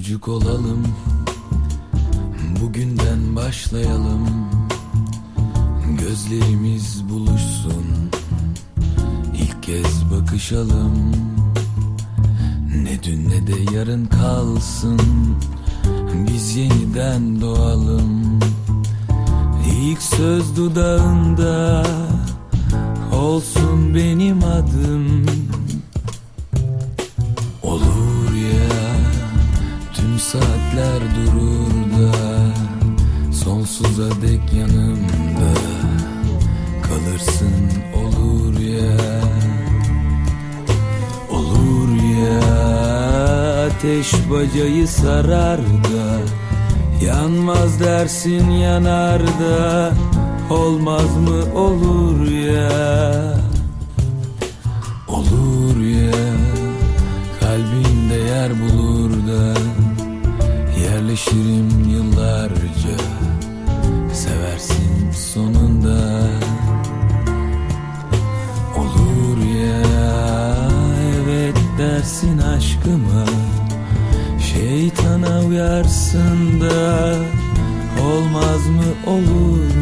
çocuk 0.00 0.28
olalım 0.28 0.82
Bugünden 2.60 3.36
başlayalım. 3.36 4.26
Gözlerimiz 5.98 7.08
buluşsun 7.08 7.84
İlk 9.34 9.62
kez 9.62 10.10
bakışalım. 10.10 11.12
Ne 12.82 13.02
dün 13.02 13.28
ne 13.30 13.46
de 13.46 13.76
yarın 13.76 14.06
kalsın 14.06 15.00
Biz 16.28 16.56
yeniden 16.56 17.40
doğalım. 17.40 18.40
İlk 19.80 20.02
söz 20.02 20.56
dudağında 20.56 21.86
Olsun 23.12 23.94
benim 23.94 24.44
adım 24.44 25.39
saatler 30.32 31.02
durur 31.16 31.74
da 31.94 32.12
Sonsuza 33.32 34.10
dek 34.22 34.52
yanımda 34.52 35.52
Kalırsın 36.82 37.54
olur 37.94 38.58
ya 38.60 38.96
Olur 41.30 41.88
ya. 42.22 42.40
Ateş 43.66 44.12
bacayı 44.30 44.88
sarar 44.88 45.60
da 45.60 46.20
Yanmaz 47.04 47.80
dersin 47.80 48.50
yanar 48.50 49.22
da 49.22 49.92
Olmaz 50.50 51.16
mı 51.16 51.58
olur 51.60 52.30
ya 52.30 53.39
Yerleşirim 61.10 61.90
yıllarca. 61.90 62.96
Seversin 64.12 65.10
sonunda. 65.10 66.30
Olur 68.78 69.38
ya 69.38 69.82
Evet 71.24 71.56
dersin 71.78 72.38
aşkıma. 72.38 73.24
Şeytana 74.52 75.40
uyarsın 75.40 76.60
da 76.60 77.16
Olmaz 78.02 78.66
mı 78.66 79.10
olur 79.12 79.79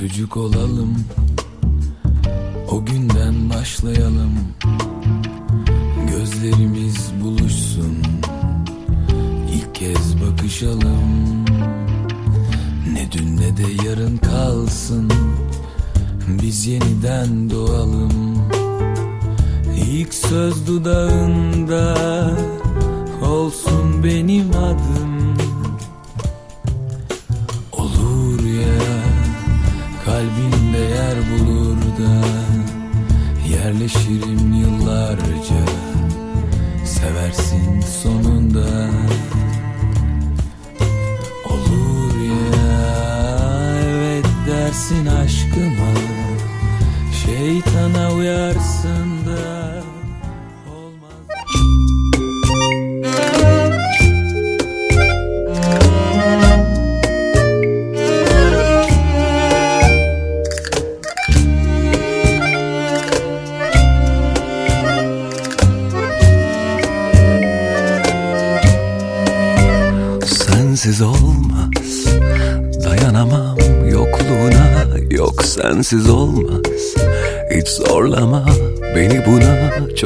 çocuk 0.00 0.36
olalım 0.36 0.96
O 2.70 2.84
günden 2.84 3.50
başlayalım. 3.50 4.32
Gözlerimiz 6.10 7.10
buluşsun 7.22 7.96
İlk 9.54 9.74
kez 9.74 10.14
bakışalım. 10.22 11.44
Ne 12.92 13.12
dün 13.12 13.36
ne 13.36 13.56
de 13.56 13.86
yarın 13.86 14.16
kalsın 14.16 15.10
Biz 16.42 16.66
yeniden 16.66 17.50
doğalım. 17.50 18.38
İlk 19.90 20.14
söz 20.14 20.66
dudağında 20.66 21.96
Olsun 23.22 24.04
benim 24.04 24.50
adım 24.50 24.99
Seversin 37.32 37.80
sonunda 37.80 38.90
Olur 41.44 42.20
ya. 42.20 42.62
Evet 43.84 44.26
dersin 44.46 45.06
aşkıma. 45.06 45.92
Şeytana 47.26 48.12
uyarsın 48.12 49.09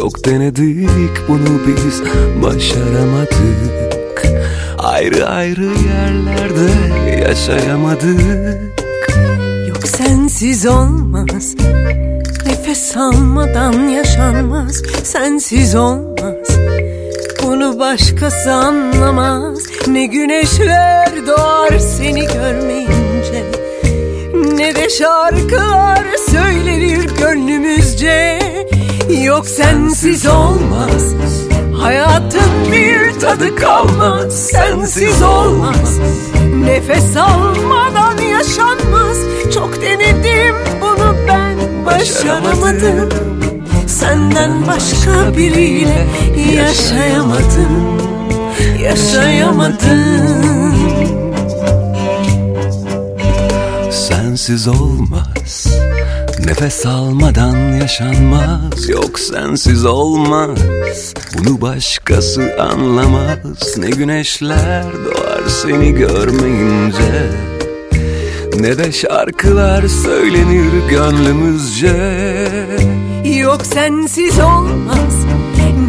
Çok 0.05 0.25
denedik 0.25 1.29
bunu 1.29 1.61
biz 1.67 2.03
Başaramadık. 2.43 4.27
Ayrı 4.79 5.27
ayrı 5.29 5.65
yerlerde 5.65 6.71
yaşayamadık. 7.21 8.83
Yok 9.69 9.89
sensiz 9.89 10.67
olmaz 10.67 11.55
Nefes 12.47 12.97
almadan 12.97 13.89
yaşanmaz. 13.89 14.83
Sensiz 15.03 15.75
olmaz 15.75 16.49
Bunu 17.43 17.79
başkası 17.79 18.53
anlamaz. 18.53 19.59
Ne 19.89 20.07
güneşler 20.07 21.27
doğar 21.27 21.79
seni 21.79 22.21
görmeyince 22.21 23.45
Ne 24.57 24.75
de 24.75 24.89
şarkılar 24.89 26.05
söylenir 26.31 27.11
gönlümüzce 27.21 28.44
Yok 29.25 29.47
sensiz 29.49 30.27
olmaz. 30.27 31.15
Hayatın 31.81 32.73
bir 32.73 33.21
tadı 33.21 33.57
kalmaz 33.57 34.33
Sensiz 34.33 35.23
olmaz. 35.23 35.99
Nefes 36.65 37.17
almadan 37.17 38.19
yaşanmaz. 38.19 39.17
Çok 39.55 39.83
denedim 39.83 40.55
bunu 40.81 41.15
ben 41.29 41.57
başaramadım. 41.87 43.09
Senden 43.87 44.67
başka 44.67 45.37
biriyle 45.37 46.07
yaşayamadım. 46.55 47.99
Yaşayamadım. 48.83 50.75
Sensiz 53.91 54.69
olmaz 54.69 55.84
Nefes 56.45 56.87
almadan 56.87 57.57
yaşanmaz 57.81 58.89
Yok 58.89 59.19
sensiz 59.19 59.85
olmaz. 59.85 60.59
Bunu 61.39 61.61
başkası 61.61 62.57
anlamaz. 62.61 63.79
Ne 63.79 63.91
güneşler 63.91 64.85
doğar 65.05 65.49
seni 65.49 65.95
görmeyince. 65.95 67.31
Ne 68.61 68.79
de 68.79 68.93
şarkılar 68.93 69.89
söylenir 69.89 70.89
gönlümüzce. 70.91 72.49
Yok 73.25 73.67
sensiz 73.67 74.41
olmaz. 74.41 75.15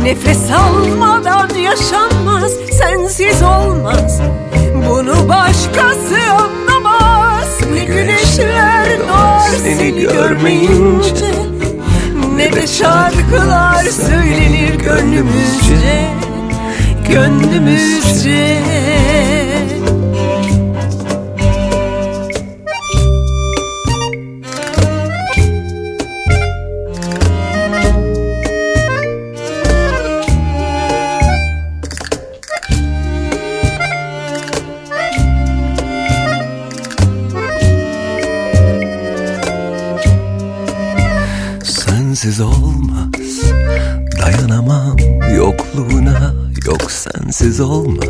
Nefes 0.03 0.51
almadan 0.51 1.49
yaşanmaz. 1.49 2.51
Sensiz 2.71 3.41
olmaz. 3.41 4.21
Bunu 4.89 5.29
başkası 5.29 6.15
anlamaz. 6.31 7.47
Ne 7.73 7.85
güneşler 8.35 8.99
doğar 8.99 9.49
seni 9.63 9.99
görmeyince 9.99 11.31
Ne 12.35 12.53
de 12.53 12.67
şarkılar 12.67 13.83
söylenir 13.83 14.75
gönlümüzce 14.75 16.07
Gönlümüzce 17.09 18.61
sensiz 42.35 42.41
olmaz. 42.41 43.51
Dayanamam 44.21 44.95
yokluğuna. 45.35 46.33
Yok 46.67 46.91
sensiz 46.91 47.61
olmaz. 47.61 48.09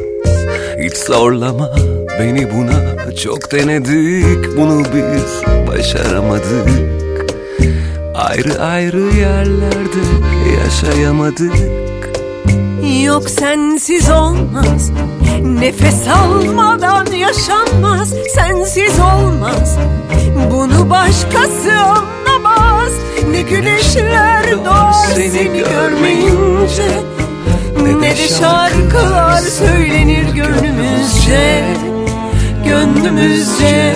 Hiç 0.84 0.98
zorlama 0.98 1.70
beni 2.20 2.50
buna. 2.54 3.16
Çok 3.16 3.52
denedik 3.52 4.58
bunu 4.58 4.80
biz. 4.80 5.44
Başaramadık. 5.68 6.70
Ayrı 8.16 8.62
ayrı 8.62 9.16
yerlerde 9.16 10.02
yaşayamadık. 10.64 11.56
Yok 13.04 13.30
sensiz 13.30 14.10
olmaz. 14.10 14.92
Nefes 15.42 16.08
almadan 16.08 17.06
yaşanmaz. 17.06 18.14
Sensiz 18.36 19.00
olmaz. 19.00 19.78
Bunu 20.52 20.90
başkası 20.90 21.72
anlamaz 22.56 22.94
Ne 23.32 23.42
güneşler 23.42 24.66
doğar 24.66 24.94
seni 24.94 25.58
görmeyince. 25.58 27.02
Ne 27.84 28.02
de 28.02 28.28
şarkılar 28.28 29.42
söylenir 29.42 30.26
gönlümüzce. 30.34 31.64
Gönlümüzce. 32.66 33.96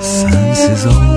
Sensiz 0.00 0.86
olmaz 0.86 1.15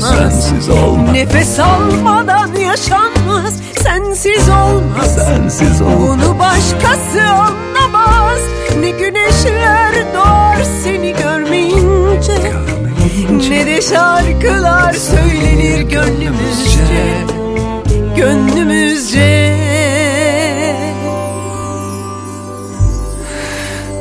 sensiz 0.00 0.08
olmaz 0.08 0.28
Sensiz 0.28 0.68
olmaz 0.68 1.12
Nefes 1.12 1.60
almadan 1.60 2.54
yaşanmaz 2.54 3.54
Sensiz 3.86 4.48
olmaz. 4.48 5.14
Sensiz 5.14 5.82
olmaz 5.82 5.98
Bunu 5.98 6.38
başkası 6.38 7.22
anlamaz. 7.22 8.38
Ne 8.80 8.90
güneşler 8.90 10.14
doğar 10.14 10.56
seni 10.84 11.14
görmeyince. 11.22 12.52
Ne 13.48 13.66
de 13.66 13.80
şarkılar 13.80 14.92
söylenir 14.92 15.80
gönlümüzce. 15.80 17.24
Gönlümüzce. 18.16 19.56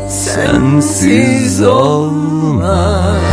Sensiz 0.09 1.61
olmaz 1.61 3.24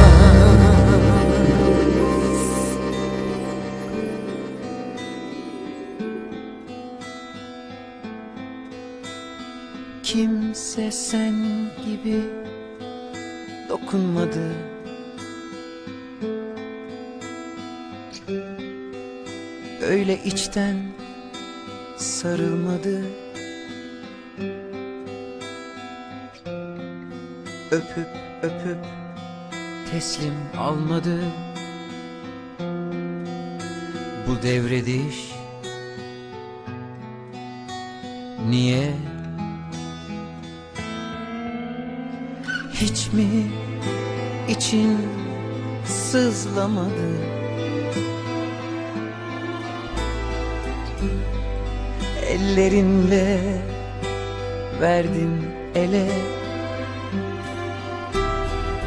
verdin 54.82 55.46
ele. 55.74 56.06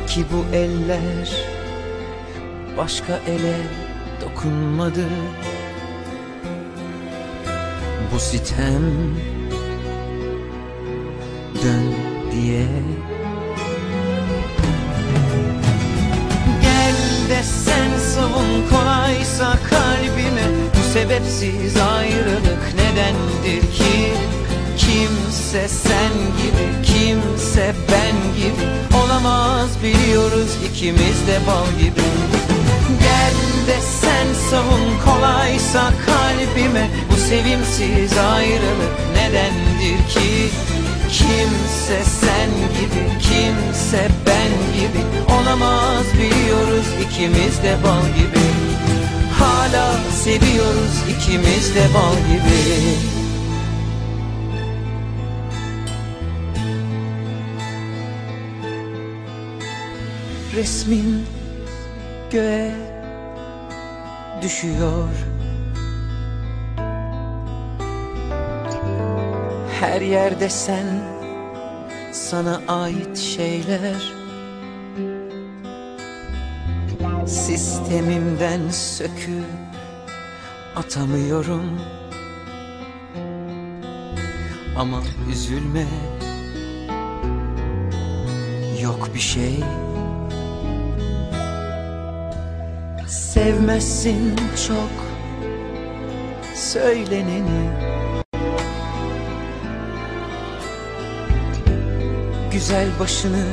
Ki 0.07 0.25
bu 0.31 0.55
eller 0.55 1.29
başka 2.77 3.19
ele 3.27 3.55
dokunmadı. 4.21 5.05
Bu 8.13 8.19
sitem 8.19 8.83
dön 11.63 11.93
diye. 12.31 12.67
Gel 16.61 17.29
de 17.29 17.43
sen 17.43 17.97
savun 17.97 18.69
kolaysa 18.69 19.57
kalbime 19.69 20.47
Bu 20.73 20.93
sebepsiz 20.93 21.77
Kimse 25.55 25.67
sen 25.67 26.13
gibi, 26.37 26.67
kimse 26.85 27.75
ben 27.91 28.15
gibi. 28.37 28.65
Olamaz 29.03 29.69
biliyoruz 29.83 30.51
ikimiz 30.69 31.27
de 31.27 31.47
bal 31.47 31.79
gibi. 31.79 32.05
Gel 32.99 33.35
de 33.67 33.79
sen 34.01 34.27
savun 34.49 34.85
kolaysa 35.05 35.93
kalbime. 36.05 36.89
Bu 37.11 37.15
sevimsiz 37.15 38.17
ayrılık 38.17 38.95
nedendir 39.15 40.09
ki? 40.09 40.49
Kimse 41.11 42.03
sen 42.21 42.49
gibi, 42.79 43.19
kimse 43.19 44.07
ben 44.27 44.51
gibi. 44.77 45.03
Olamaz 45.41 46.05
biliyoruz 46.13 46.87
ikimiz 47.05 47.63
de 47.63 47.75
bal 47.83 48.07
gibi. 48.17 48.45
Hala 49.39 49.95
seviyoruz 50.23 50.95
ikimiz 51.09 51.75
de 51.75 51.93
bal 51.93 52.15
gibi 52.15 53.24
Resmin 60.55 61.25
göğe 62.31 62.75
düşüyor. 64.41 65.09
Her 69.79 70.01
yerde 70.01 70.49
sen 70.49 70.85
sana 72.11 72.61
ait 72.67 73.17
şeyler. 73.17 74.13
Sistemimden 77.25 78.69
söküp 78.69 79.45
atamıyorum. 80.75 81.81
Ama 84.77 85.01
üzülme 85.31 85.85
Yok 88.81 89.09
bir 89.13 89.19
şey 89.19 89.63
Sevmezsin 93.35 94.35
çok 94.67 94.91
söyleneni. 96.55 97.69
Güzel 102.51 102.87
başını 102.99 103.45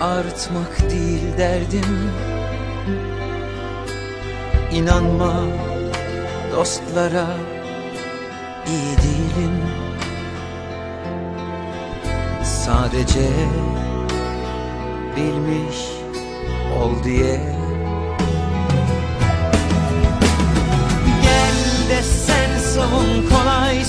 ağrıtmak 0.00 0.90
değil 0.90 1.38
derdim. 1.38 2.10
İnanma 4.72 5.42
dostlara 6.52 7.26
iyi 8.66 8.96
değilim. 8.96 9.62
Sadece 12.44 13.28
bilmiş 15.16 15.78
ol 16.82 17.04
diye 17.04 17.59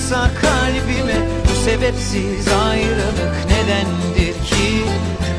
Oysa 0.02 0.30
kalbime 0.40 1.28
bu 1.44 1.64
sebepsiz 1.64 2.48
ayrılık 2.48 3.34
nedendir 3.50 4.32
ki? 4.32 4.84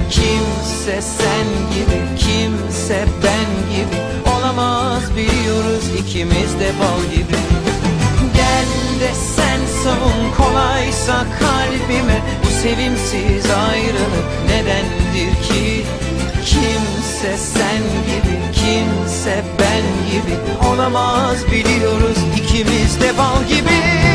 Kimse 0.09 1.01
sen 1.01 1.47
gibi, 1.73 2.01
kimse 2.17 3.05
ben 3.23 3.75
gibi 3.75 4.29
Olamaz 4.37 5.03
biliyoruz 5.17 5.83
ikimiz 5.99 6.59
de 6.59 6.71
bal 6.79 7.11
gibi. 7.15 7.37
Gel 8.33 8.99
de 8.99 9.13
sen 9.35 9.83
savun 9.83 10.31
kolaysa 10.37 11.25
kalbime 11.39 12.21
Bu 12.43 12.61
sevimsiz 12.61 13.51
ayrılık 13.51 14.27
nedendir 14.47 15.43
ki? 15.43 15.85
Kimse 16.45 17.37
sen 17.37 17.83
gibi, 18.07 18.39
kimse 18.53 19.43
ben 19.59 20.11
gibi 20.11 20.67
Olamaz 20.67 21.37
biliyoruz 21.51 22.17
ikimiz 22.37 23.01
de 23.01 23.17
bal 23.17 23.43
gibi. 23.47 24.12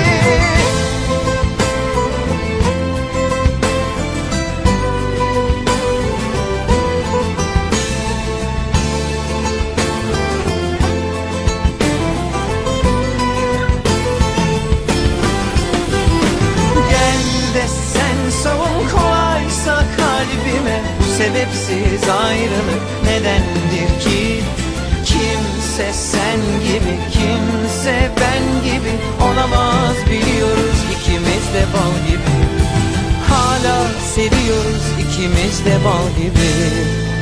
sebepsiz 21.28 22.08
ayrılık 22.08 22.82
nedendir 23.04 24.00
ki? 24.00 24.40
Kimse 25.04 25.92
sen 25.92 26.40
gibi 26.62 26.98
kimse 27.12 28.10
ben 28.20 28.64
gibi 28.64 28.94
olamaz. 29.22 29.96
Biliyoruz 30.06 30.78
ikimiz 30.94 31.44
de 31.54 31.64
bal 31.74 32.06
gibi. 32.08 32.34
Hala 33.28 33.88
seviyoruz 34.14 34.84
ikimiz 35.00 35.64
de 35.64 35.84
bal 35.84 36.22
gibi. 36.22 37.17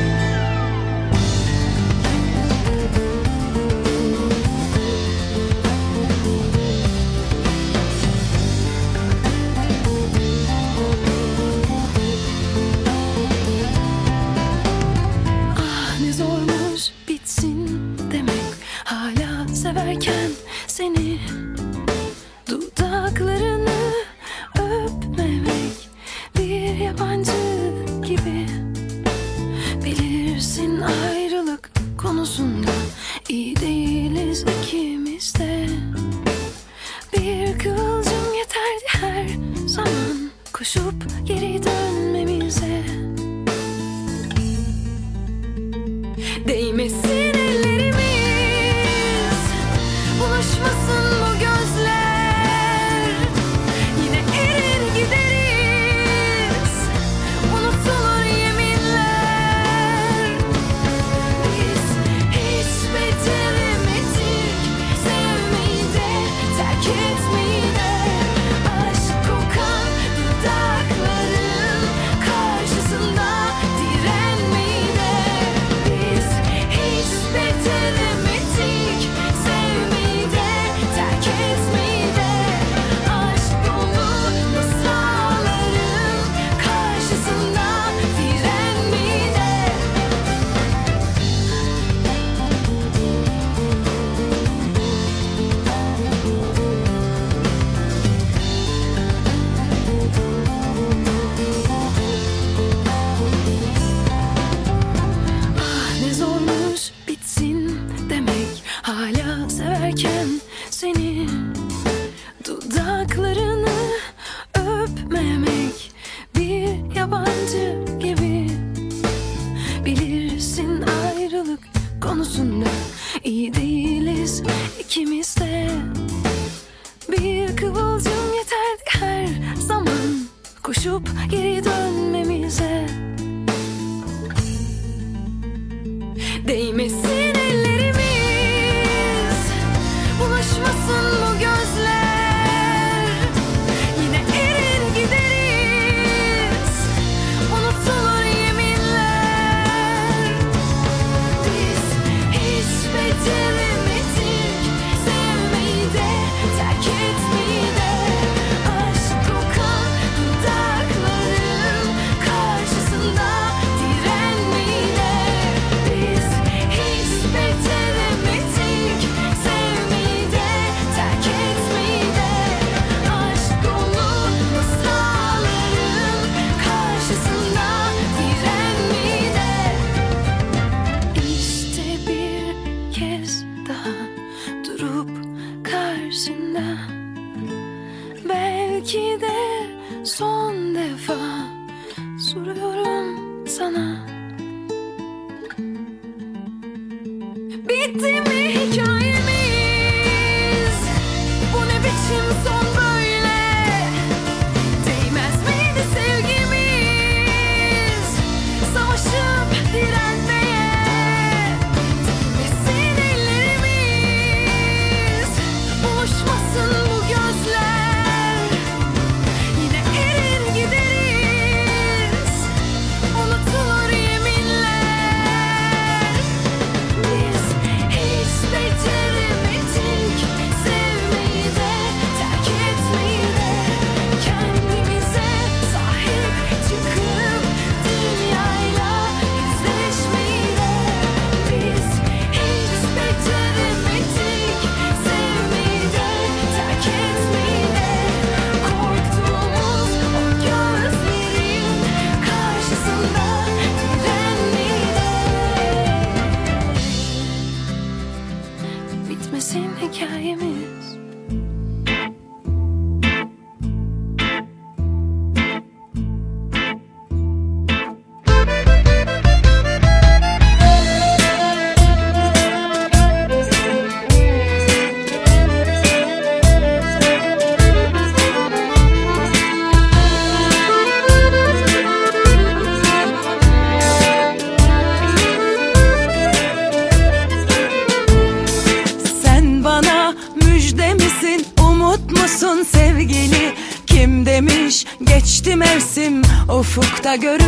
Ufukta 297.17 297.46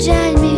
家。 0.00 0.49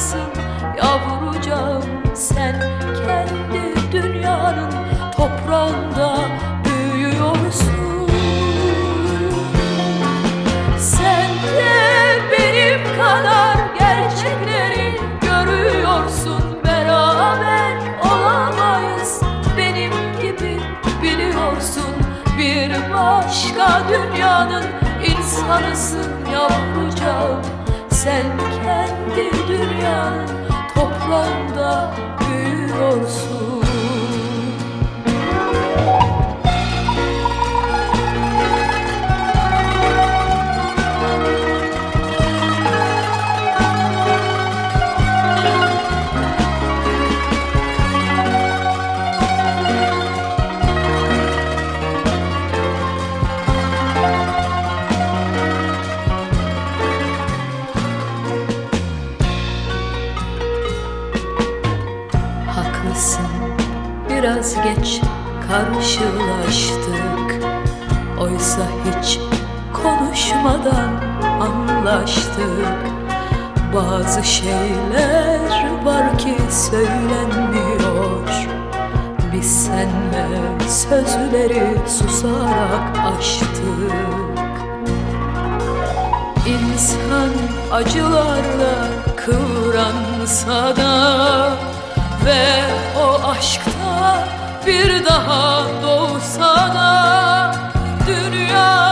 nasıl 0.00 0.18
yavrucağım 0.78 1.82
sen. 2.14 2.62
Kendi 3.06 3.92
dünyanın 3.92 4.70
toprağında 5.16 6.16
büyüyorsun. 6.64 8.08
Sen 10.78 11.30
de 11.56 11.72
benim 12.32 12.96
kadar 12.98 13.56
gerçekleri 13.78 15.00
görüyorsun. 15.20 16.42
Beraber 16.64 17.76
olamayız. 18.04 19.20
Benim 19.58 19.92
gibi 20.22 20.60
biliyorsun. 21.02 21.94
Bir 22.38 22.94
başka 22.94 23.82
dünyanın 23.88 24.64
insanısın 25.06 26.10
yavrucağım. 26.32 27.40
Sen 27.90 28.22
kendi 28.64 29.49
dünya 29.80 30.26
toprağında 30.74 31.94
büyüyorsun. 32.20 33.49
biraz 64.40 64.54
geç 64.54 65.00
karşılaştık. 65.48 67.44
Oysa 68.20 68.62
hiç 68.84 69.18
konuşmadan 69.72 70.90
anlaştık. 71.40 72.78
Bazı 73.74 74.24
şeyler 74.24 75.84
var 75.84 76.18
ki 76.18 76.36
söylenmiyor. 76.50 78.48
Biz 79.32 79.64
senle 79.66 80.28
sözleri 80.68 81.76
susarak 81.88 82.98
aştık 83.18 83.50
İnsan 86.46 87.30
acılarla 87.72 88.88
kıvransa 89.16 90.76
da 90.76 91.50
Ve 92.24 92.60
o 93.00 93.28
aşk 93.28 93.59
bir 94.66 95.04
daha 95.04 95.62
doğsa 95.82 96.74
Dünyasını 98.06 98.89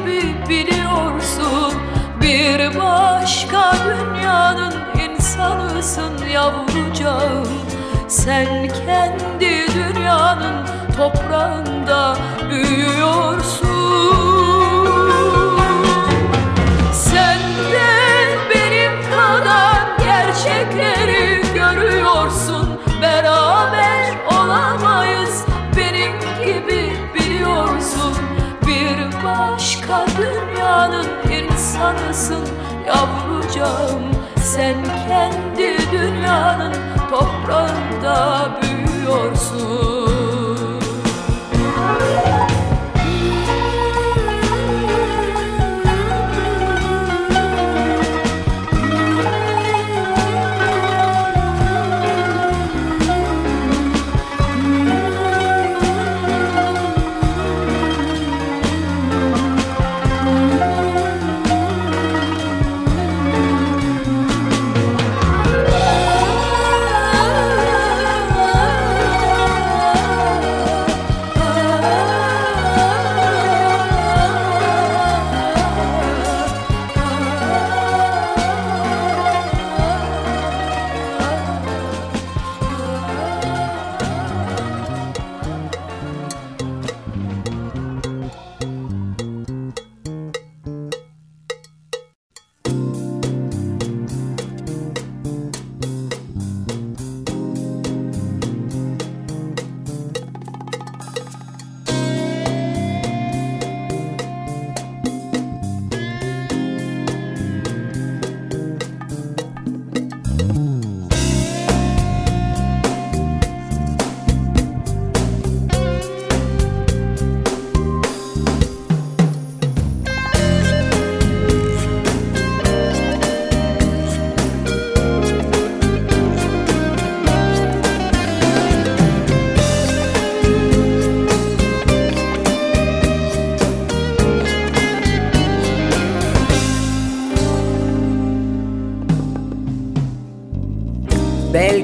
gibi 0.00 0.34
biliyorsun. 0.48 1.72
Bir 2.22 2.78
başka 2.80 3.74
dünyanın 3.84 4.74
insanısın 5.10 6.26
yavrucağım. 6.32 7.48
Sen 8.08 8.68
kendi 8.86 9.66
dünyanın 9.74 10.66
toprağında 10.96 12.16
büyüyorsun. 12.50 13.70
Sen 16.92 17.38
de 17.72 17.89
dünyanın 30.80 31.06
insanısın 31.30 32.48
yavrucağım. 32.86 34.02
Sen 34.36 34.76
kendi 35.08 35.78
dünyanın 35.92 36.72
toprağında 37.10 38.48
büyüyorsun 38.62 39.99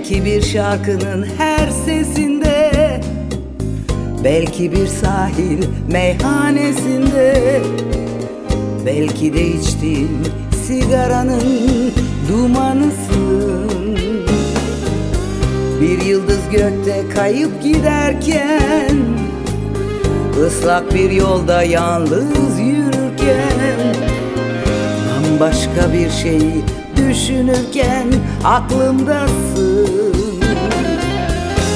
Belki 0.07 0.25
bir 0.25 0.42
şarkının 0.42 1.27
her 1.38 1.71
sesinde 1.71 3.01
Belki 4.25 4.73
bir 4.73 4.87
sahil 4.87 5.64
meyhanesinde 5.88 7.61
Belki 8.87 9.35
de 9.35 9.47
içtiğin 9.47 10.19
sigaranın 10.66 11.92
dumanısın. 12.29 13.97
Bir 15.81 16.03
yıldız 16.03 16.51
gökte 16.53 17.03
kayıp 17.14 17.62
giderken 17.62 18.97
ıslak 20.47 20.95
bir 20.95 21.11
yolda 21.11 21.62
yalnız 21.62 22.59
yürürken 22.59 23.95
Bambaşka 25.09 25.92
bir 25.92 26.11
şeyi 26.11 26.64
düşünürken 26.97 28.07
aklımdasın 28.45 29.76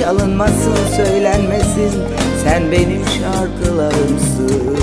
Çalınmasın 0.00 0.76
söylenmesin. 0.96 1.92
Sen 2.44 2.72
benim 2.72 3.02
şarkılarımsın. 3.06 4.80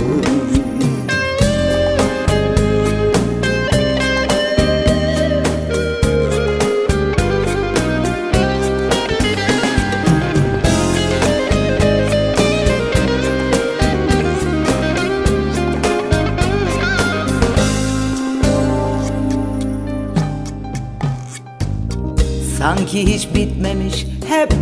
Sanki 22.57 23.13
hiç 23.13 23.35
bitmemiş 23.35 24.06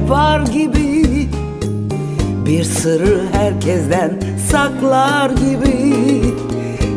var 0.09 0.39
gibi. 0.39 1.29
Bir 2.45 2.63
sırrı 2.63 3.21
herkesten 3.31 4.19
saklar 4.51 5.29
gibi. 5.29 5.95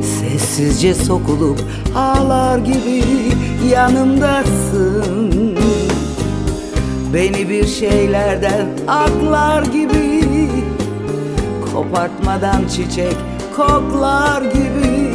Ses 0.03 0.49
Sessizce 0.59 0.95
sokulup 0.95 1.61
ağlar 1.97 2.59
gibi 2.59 3.05
yanımdasın. 3.71 5.57
Beni 7.15 7.49
bir 7.49 7.67
şeylerden 7.67 8.67
aklar 8.89 9.63
gibi. 9.63 10.49
Kopartmadan 11.73 12.69
çiçek 12.69 13.17
koklar 13.57 14.43
gibi. 14.43 15.15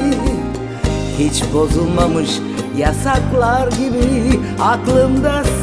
Hiç 1.19 1.43
bozulmamış 1.53 2.29
yasaklar 2.77 3.67
gibi 3.71 4.39
aklımdasın 4.61 5.62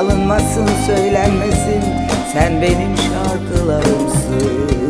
Çalınmasın 0.00 0.66
söylenmesin. 0.86 1.82
Sen 2.32 2.62
benim 2.62 2.96
şarkılarımsın 2.96 4.89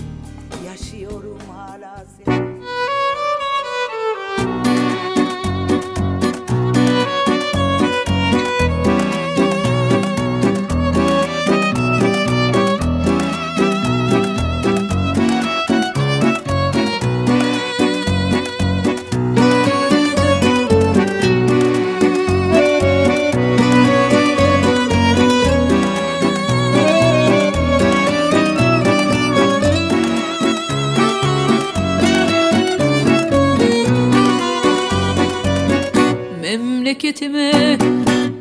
Memleketime 37.11 37.77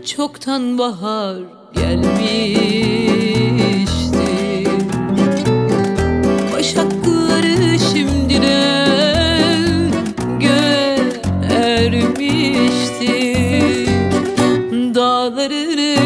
çoktan 0.06 0.78
bahar 0.78 1.36
gelmişti. 1.74 2.30
Başakları 6.52 7.78
göğe 10.40 10.98
ermişti 11.52 13.14
Dağlarını 14.94 15.96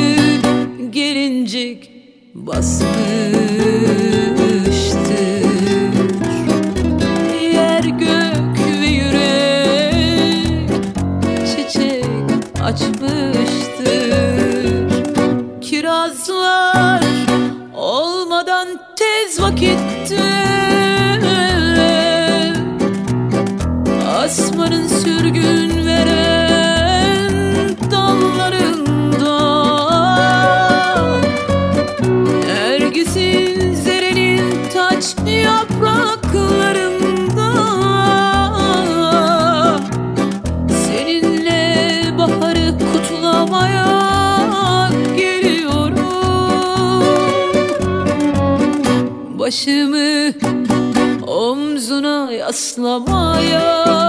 gelincik 0.90 1.90
basmıştır 2.34 3.83
Başımı 49.54 50.32
omzuna 51.26 52.32
yaslamaya 52.32 54.03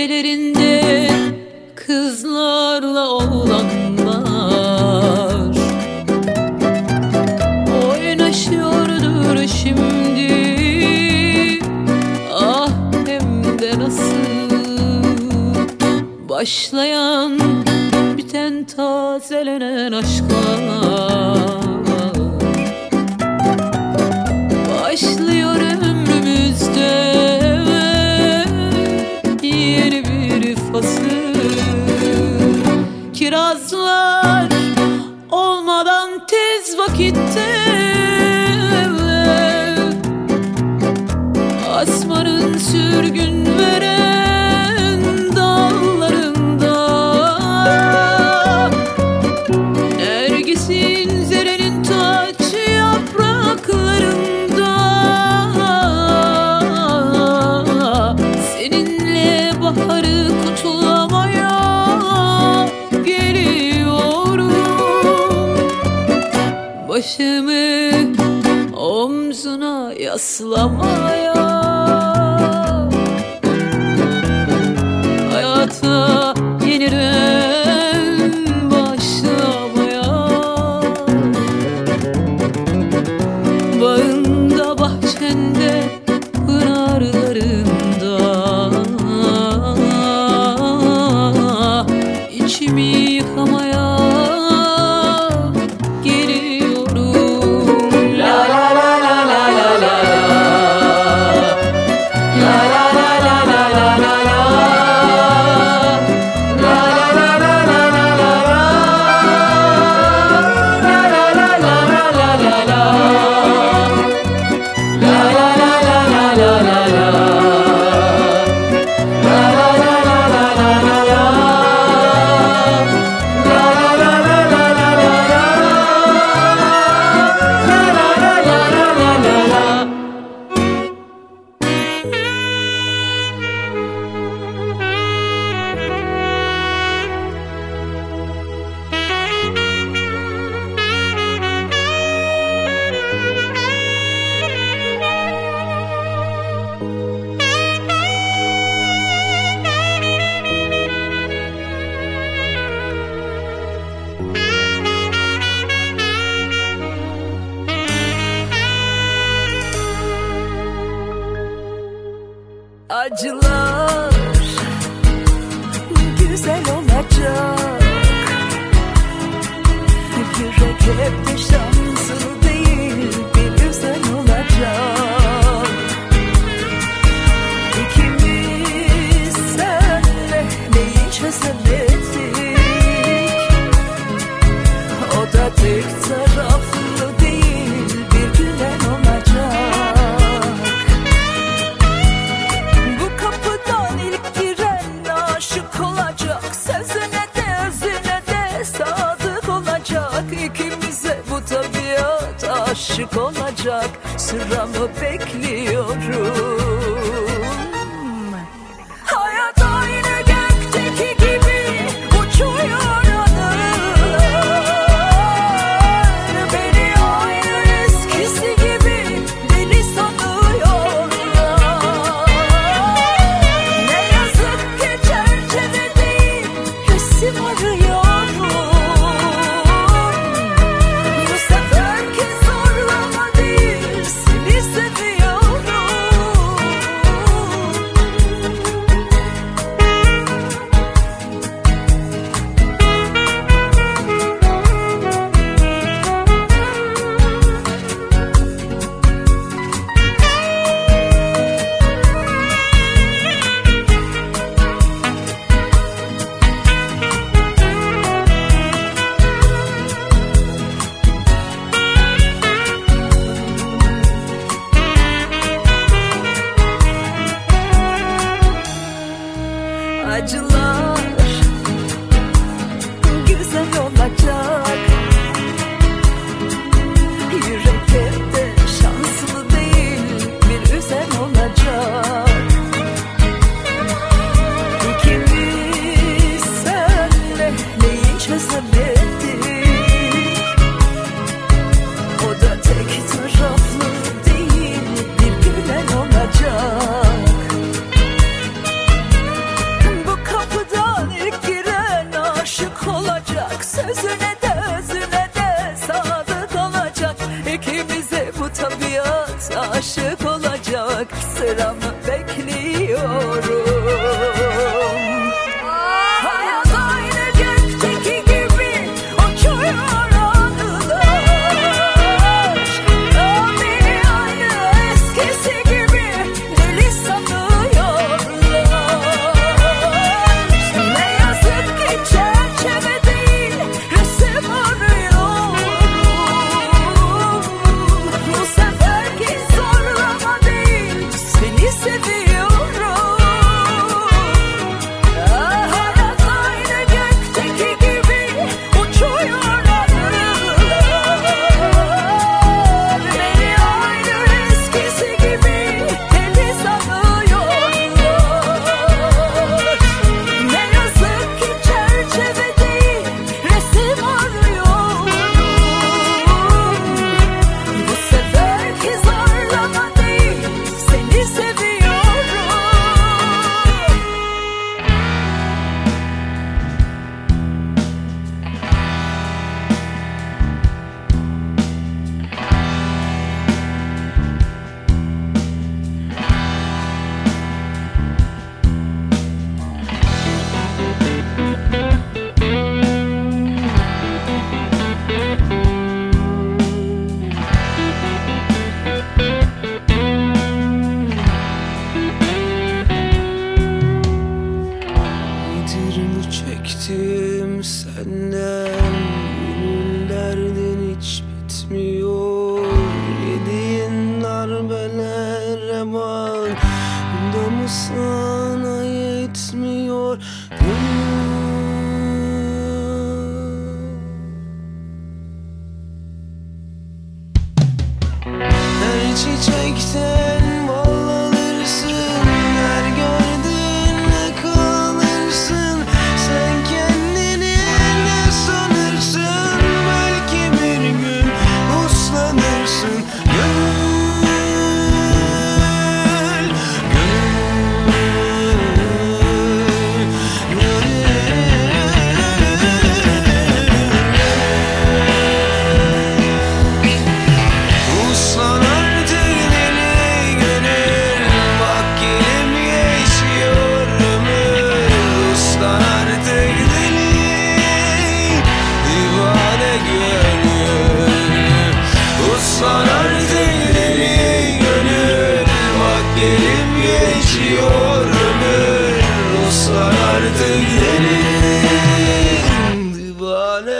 did 0.00 0.10
it 0.10 0.24
in 0.24 0.49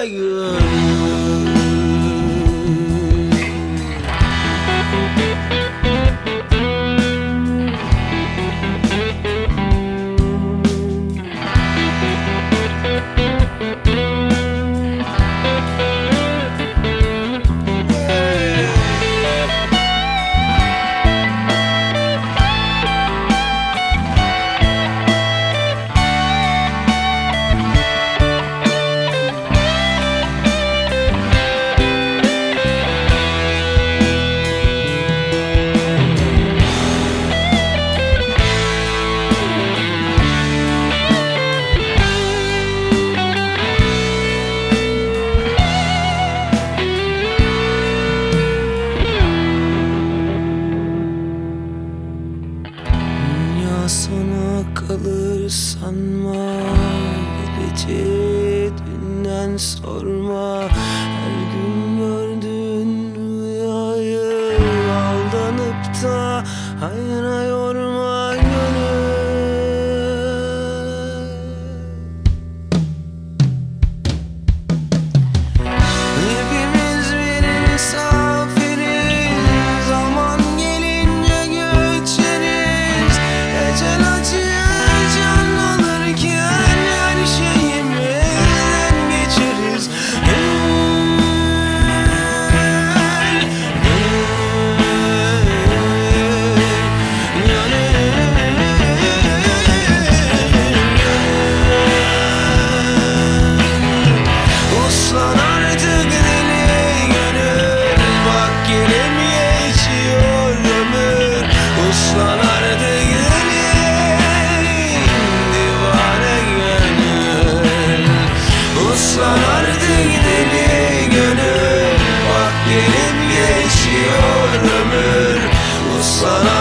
good. 0.09 0.90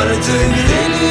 Kara 0.10 1.09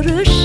bir 0.00 0.39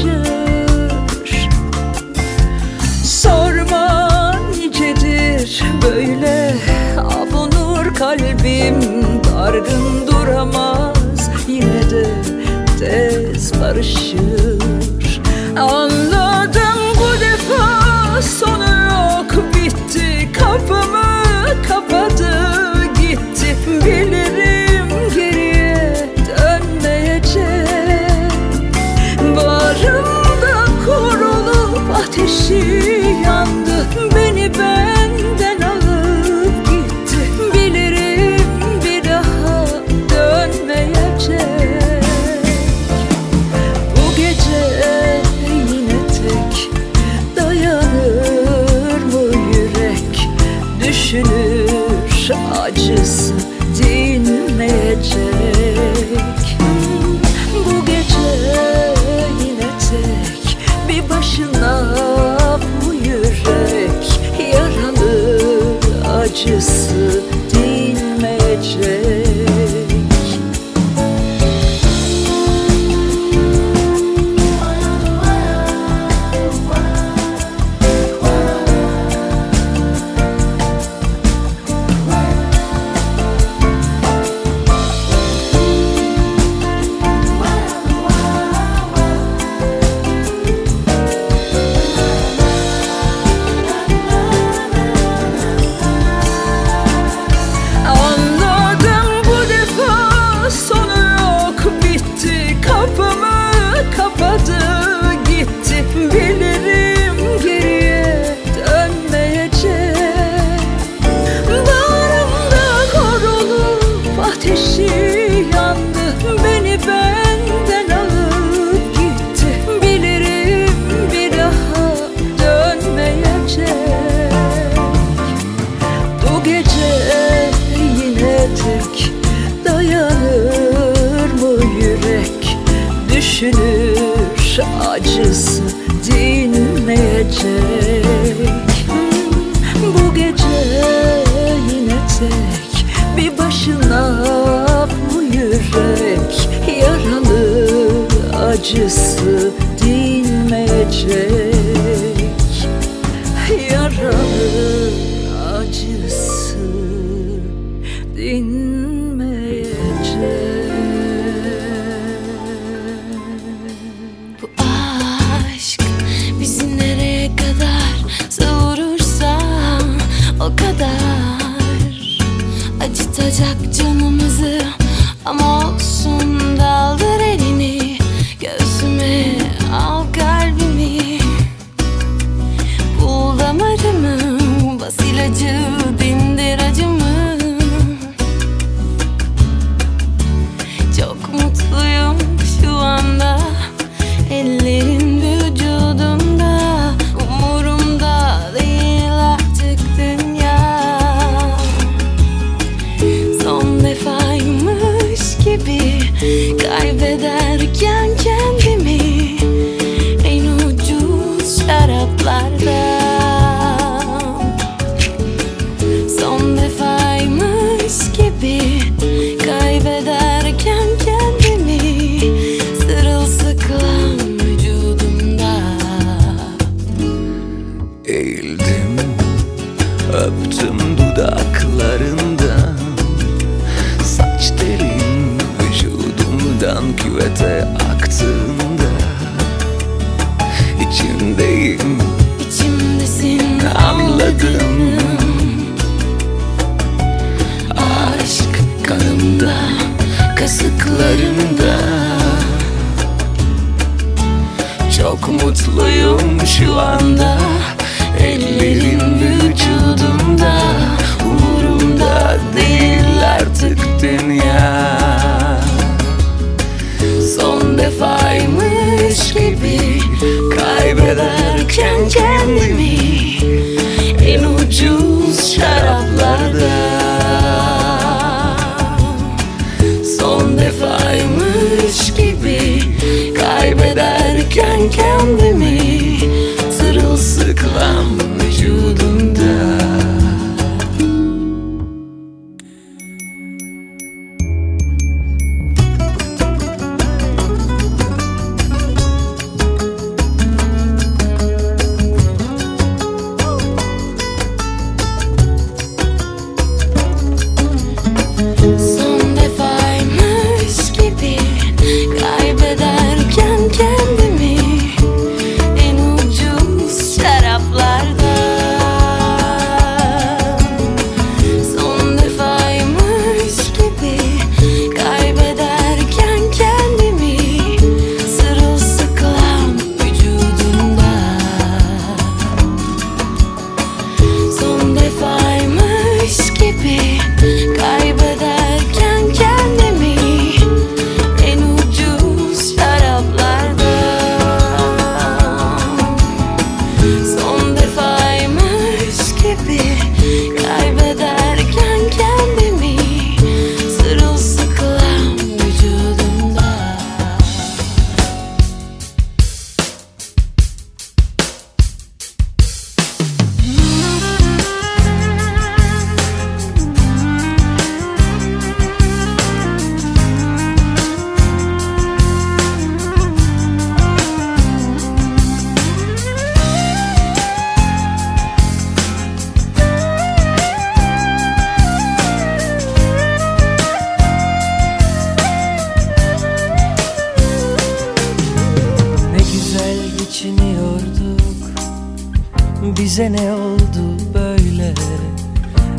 Bize 393.15 393.31
ne 393.31 393.53
oldu 393.53 394.17
böyle? 394.33 394.93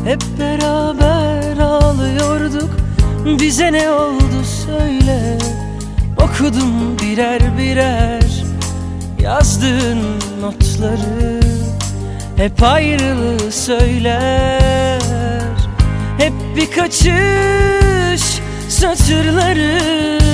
Hep 0.05 0.21
beraber 0.39 1.57
ağlıyorduk. 1.57 2.69
Bize 3.39 3.71
ne 3.71 3.91
oldu 3.91 4.43
söyle. 4.65 5.37
Okudum 6.17 6.99
birer 6.99 7.57
birer 7.57 8.43
Yazdığın 9.19 10.01
notları. 10.41 11.39
Hep 12.35 12.63
ayrılığı 12.63 13.51
söyler. 13.51 15.01
Hep 16.17 16.33
bir 16.55 16.71
kaçış 16.71 18.41
satırları. 18.69 20.26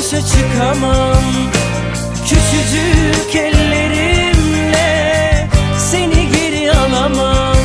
başa 0.00 0.20
çıkamam. 0.26 1.24
Küçücük 2.24 3.36
ellerimle 3.36 4.88
seni 5.90 6.28
geri 6.32 6.72
alamam. 6.72 7.56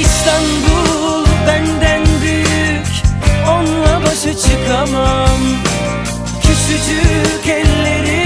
İstanbul 0.00 1.26
benden 1.46 2.02
büyük 2.22 2.86
onunla 3.48 4.02
başa 4.02 4.36
çıkamam. 4.36 5.40
Küçücük 6.42 7.48
ellerimle 7.48 8.21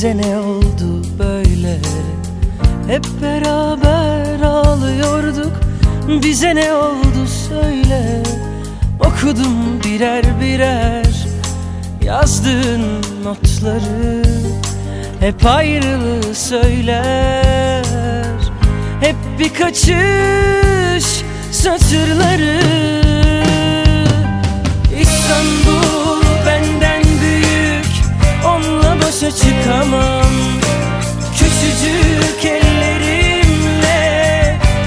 Bize 0.00 0.16
ne 0.16 0.38
oldu 0.38 1.02
böyle? 1.18 1.78
Hep 2.86 3.06
beraber 3.22 4.40
ağlıyorduk. 4.40 5.52
Bize 6.22 6.54
ne 6.54 6.74
oldu 6.74 7.26
söyle. 7.48 8.22
Okudum 9.00 9.82
birer 9.84 10.24
birer 10.40 11.26
Yazdığın 12.04 12.82
notları. 13.24 14.22
Hep 15.20 15.46
ayrılığı 15.46 16.34
söyler. 16.34 17.84
Hep 19.00 19.16
bir 19.38 19.54
kaçış 19.54 21.24
satırları 21.52 23.09
başa 29.10 29.30
çıkamam. 29.30 30.32
Küçücük 31.32 32.44
ellerimle 32.44 33.98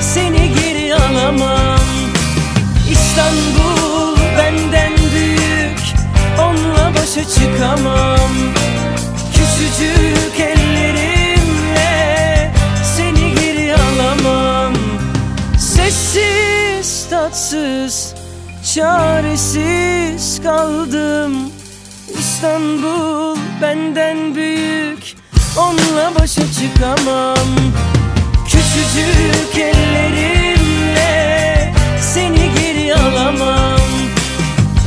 Seni 0.02 0.52
geri 0.54 0.96
alamam. 0.96 1.80
İstanbul 2.92 4.18
benden 4.38 4.92
büyük 5.14 5.80
Onunla 6.40 6.92
başa 6.94 7.24
çıkamam. 7.30 8.32
Küçücük 9.34 10.40
ellerimle 10.40 11.92
Seni 12.98 13.36
geri 13.36 13.76
alamam. 13.76 14.74
Sessiz 15.60 17.10
tatsız 17.10 18.14
Çaresiz 18.74 20.42
kaldım. 20.44 21.34
İstanbul 22.20 23.33
benden 23.64 24.36
büyük 24.36 25.16
Onunla 25.58 26.12
başa 26.20 26.42
çıkamam. 26.42 27.48
Küçücük 28.46 29.58
ellerimle 29.58 31.04
Seni 32.02 32.52
geri 32.60 32.96
alamam. 32.96 33.80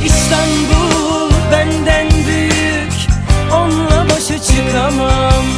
İstanbul 0.05 1.31
benden 1.51 2.07
büyük 2.27 2.93
Onunla 3.53 4.05
başa 4.09 4.41
çıkamam 4.41 5.56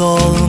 todo 0.00 0.39